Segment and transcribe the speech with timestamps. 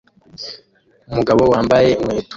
[1.11, 2.29] Umugabo wambaye inkweto